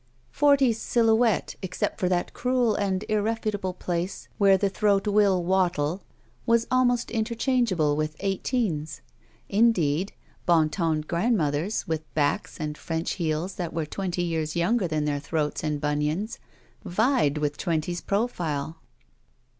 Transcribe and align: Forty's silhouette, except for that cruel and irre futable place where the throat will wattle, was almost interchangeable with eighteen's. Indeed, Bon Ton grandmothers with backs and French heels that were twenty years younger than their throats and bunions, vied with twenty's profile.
Forty's 0.31 0.79
silhouette, 0.81 1.55
except 1.61 1.99
for 1.99 2.09
that 2.09 2.33
cruel 2.33 2.73
and 2.73 3.05
irre 3.07 3.39
futable 3.39 3.77
place 3.77 4.27
where 4.39 4.57
the 4.57 4.67
throat 4.67 5.07
will 5.07 5.43
wattle, 5.43 6.01
was 6.47 6.65
almost 6.71 7.11
interchangeable 7.11 7.95
with 7.95 8.15
eighteen's. 8.21 9.01
Indeed, 9.47 10.13
Bon 10.47 10.71
Ton 10.71 11.01
grandmothers 11.01 11.87
with 11.87 12.11
backs 12.15 12.59
and 12.59 12.79
French 12.79 13.11
heels 13.11 13.53
that 13.57 13.75
were 13.75 13.85
twenty 13.85 14.23
years 14.23 14.55
younger 14.55 14.87
than 14.87 15.05
their 15.05 15.19
throats 15.19 15.63
and 15.63 15.79
bunions, 15.79 16.39
vied 16.83 17.37
with 17.37 17.55
twenty's 17.59 18.01
profile. 18.01 18.77